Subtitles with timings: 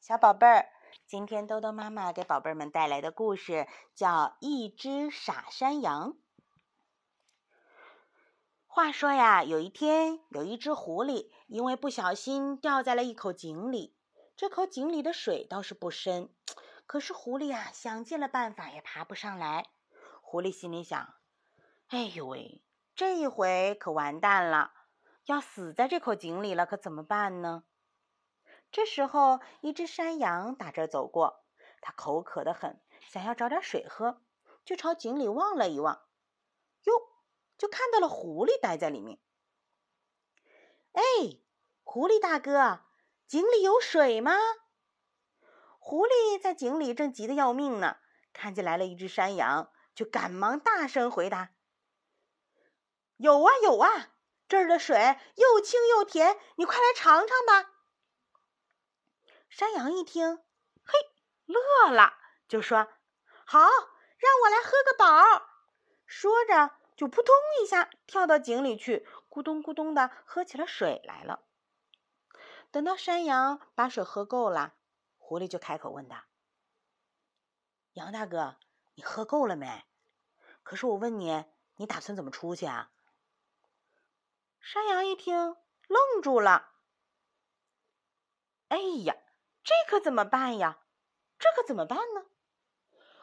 [0.00, 0.66] 小宝贝儿，
[1.06, 4.08] 今天豆豆妈妈给宝贝们带来的故事叫
[4.40, 6.14] 《一只傻山羊》。
[8.66, 13.94] 话说呀，有一天，有一只狐狸因为不小心掉在了一口井里。
[14.36, 16.30] 这口井里的水倒是不深，
[16.86, 19.66] 可是狐狸呀，想尽了办法也爬不上来。
[20.22, 21.14] 狐狸心里想
[21.88, 22.62] ：“哎呦喂，
[22.94, 24.72] 这一回可完蛋了，
[25.26, 27.64] 要死在这口井里了，可怎么办呢？”
[28.72, 31.44] 这时候，一只山羊打这走过，
[31.80, 34.22] 它口渴的很，想要找点水喝，
[34.64, 36.06] 就朝井里望了一望，
[36.84, 36.92] 哟，
[37.58, 39.18] 就看到了狐狸待在里面。
[40.92, 41.02] 哎，
[41.82, 42.80] 狐狸大哥，
[43.26, 44.36] 井里有水吗？
[45.80, 47.96] 狐狸在井里正急得要命呢，
[48.32, 51.50] 看见来了一只山羊，就赶忙大声回答
[53.18, 54.12] ：“有啊，有啊，
[54.46, 57.72] 这儿的水又清又甜，你快来尝尝吧。”
[59.50, 60.36] 山羊一听，
[60.84, 60.92] 嘿，
[61.44, 62.14] 乐了，
[62.46, 62.86] 就说
[63.44, 65.44] ：“好，让我来喝个饱。”
[66.06, 71.42] 说着，就扑通一下跳到井里去，咕咚咕咚的喝起了水来了。
[72.70, 74.74] 等到山羊把水喝够了，
[75.18, 76.26] 狐狸就开口问他
[77.94, 78.56] ：“羊大哥，
[78.94, 79.84] 你喝够了没？
[80.62, 82.92] 可是我问你，你打算怎么出去啊？”
[84.62, 85.56] 山羊一听，
[85.88, 86.70] 愣住了。
[88.68, 89.16] 哎呀！
[89.70, 90.80] 这可怎么办呀？
[91.38, 92.26] 这可怎么办呢？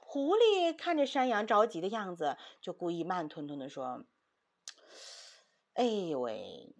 [0.00, 4.06] 狐狸看着山羊着急的样子，就故意慢吞吞的说
[5.76, 6.74] ：“哎呦喂，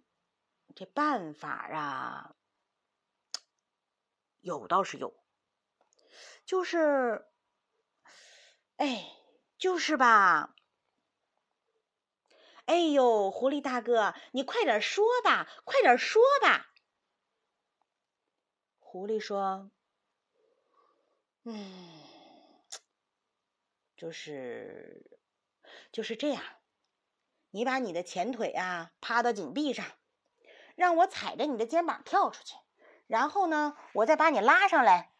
[0.75, 2.33] 这办法啊，
[4.39, 5.13] 有倒是有，
[6.43, 7.27] 就是，
[8.77, 9.15] 哎，
[9.59, 10.55] 就是吧。
[12.65, 16.69] 哎呦，狐狸大哥，你快点说吧，快点说吧。”
[18.91, 19.71] 狐狸说
[21.47, 22.03] ：“嗯，
[23.95, 25.09] 就是，
[25.93, 26.43] 就是这样。
[27.51, 29.85] 你把你的前腿啊趴到井壁上，
[30.75, 32.53] 让我踩着你的肩膀跳出去，
[33.07, 35.13] 然后呢，我再把你拉上来，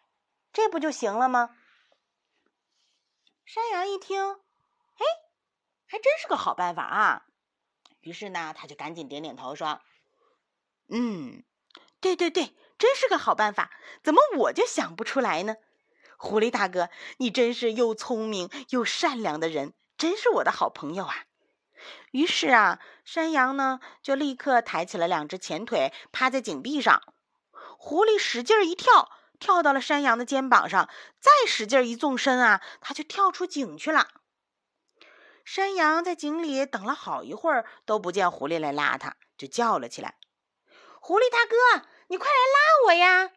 [0.51, 1.55] 这不就行了吗？”
[3.47, 5.05] 山羊一听，哎，
[5.85, 7.25] 还真是个好办法啊！
[8.01, 9.81] 于是呢，他就赶紧点点头说
[10.91, 11.45] ：“嗯，
[12.01, 13.69] 对对对。”真是个好办法，
[14.01, 15.57] 怎么我就想不出来呢？
[16.17, 21.25] 狐狸大哥，你真是又聪明又善良的人，真是我的好朋友啊！
[22.09, 27.03] 于是啊，山羊呢就立刻抬起了两只前腿，趴在井壁上。
[27.77, 30.89] 狐狸使劲一跳，跳到了山羊的肩膀上，
[31.19, 34.07] 再使劲一纵身啊，它就跳出井去了。
[35.45, 40.15] 山羊在井里等了好一会儿，都不见狐狸来拉他，就叫了起来
[40.99, 43.31] ：“狐狸大哥！”你快来拉我呀！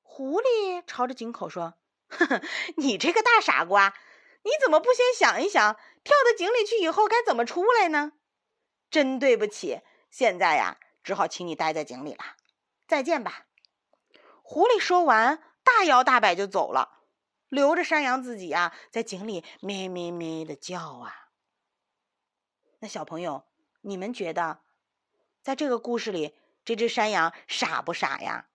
[0.00, 1.74] 狐狸朝着井口说
[2.08, 2.42] ：“呵呵，
[2.78, 3.94] 你这个大傻瓜，
[4.42, 8.12] 你怎么不先想一想，跳到井里去以后该怎么出来呢？
[8.90, 12.24] 真对不起，现在呀，只好请你待在井里了。
[12.88, 13.48] 再见吧。”
[14.42, 17.00] 狐狸说完，大摇大摆就走了，
[17.50, 21.28] 留着山羊自己呀，在井里咩咩咩的叫啊。
[22.78, 23.44] 那小朋友，
[23.82, 24.62] 你们觉得，
[25.42, 26.34] 在这个故事里？
[26.64, 28.48] 这只山羊傻不傻呀？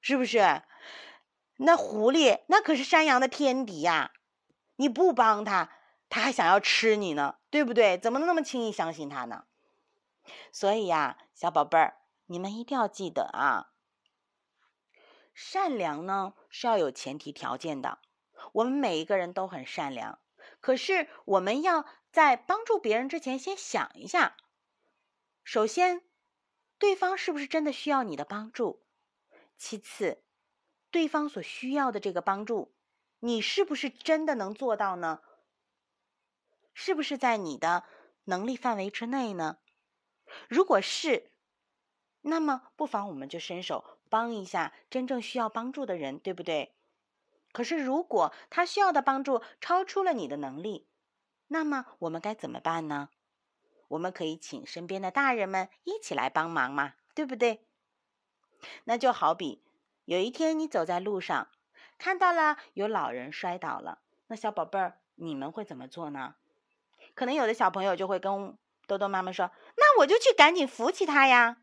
[0.00, 0.62] 是不是？
[1.56, 4.12] 那狐狸那可是山羊的天敌呀！
[4.76, 5.70] 你不帮他，
[6.08, 7.98] 他还想要吃你呢，对不对？
[7.98, 9.44] 怎么能那么轻易相信他呢？
[10.52, 13.72] 所以呀，小宝贝儿，你们一定要记得啊！
[15.34, 17.98] 善良呢是要有前提条件的。
[18.52, 20.18] 我们每一个人都很善良，
[20.60, 24.36] 可是我们要在帮助别人之前先想一下，
[25.44, 26.09] 首先。
[26.80, 28.82] 对方是不是真的需要你的帮助？
[29.58, 30.22] 其次，
[30.90, 32.74] 对方所需要的这个帮助，
[33.18, 35.20] 你是不是真的能做到呢？
[36.72, 37.84] 是不是在你的
[38.24, 39.58] 能力范围之内呢？
[40.48, 41.32] 如果是，
[42.22, 46.74] 那么不妨我们就伸手帮一下真正需要帮助的人，对不对？
[47.52, 50.88] 可是如果他需要的帮助超出了你的能力，
[51.48, 53.10] 那么我们该怎么办呢？
[53.90, 57.66] 我们可以请身边的大人们一起来帮忙嘛，对不对？
[58.84, 59.64] 那就好比
[60.04, 61.48] 有一天你走在路上，
[61.98, 63.98] 看到了有老人摔倒了，
[64.28, 66.36] 那小宝贝儿，你们会怎么做呢？
[67.14, 68.56] 可能有的小朋友就会跟
[68.86, 71.56] 豆豆妈妈说：“那我就去赶紧扶起他呀。”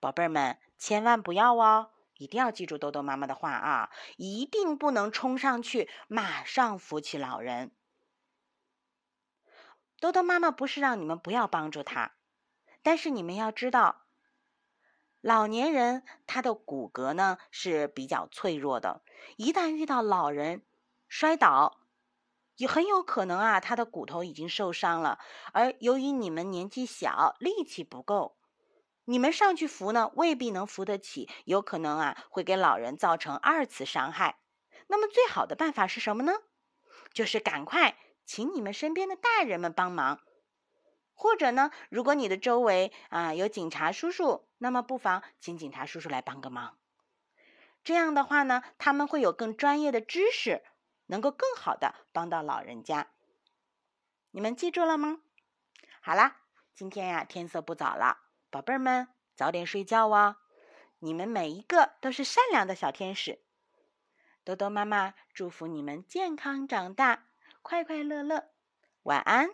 [0.00, 7.70] 宝贝儿们，千万不要哦，一定要记住豆豆妈妈的话啊，一定不能冲上去马上扶起老人。
[10.00, 12.12] 多多妈妈不是让你们不要帮助他，
[12.82, 14.02] 但是你们要知道，
[15.20, 19.02] 老年人他的骨骼呢是比较脆弱的，
[19.36, 20.64] 一旦遇到老人
[21.08, 21.80] 摔倒，
[22.56, 25.18] 也很有可能啊，他的骨头已经受伤了。
[25.52, 28.38] 而由于你们年纪小，力气不够，
[29.04, 34.38] 你们上去扶呢，未必能扶得起，有可能啊会给老人造成二次伤害。
[34.86, 36.32] 那么最好的办法是什么呢？
[37.12, 37.96] 就是赶快
[38.28, 40.20] 请你们身边的大人们帮忙。
[41.14, 46.78] 或者呢，如果你的周围啊有警察叔叔，那么不妨请警察叔叔来帮个忙。
[47.82, 50.62] 这样的话呢，他们会有更专业的知识，
[51.06, 53.08] 能够更好的帮到老人家。
[54.30, 55.20] 你们记住了吗？
[56.02, 56.36] 好啦，
[56.74, 58.18] 今天呀天色不早了，
[58.50, 60.36] 宝贝儿们早点睡觉哦。
[60.98, 63.40] 你们每一个都是善良的小天使。
[64.44, 67.27] 多多妈妈祝福你们健康长大，
[67.62, 68.50] 快快乐乐。
[69.02, 69.50] 晚安。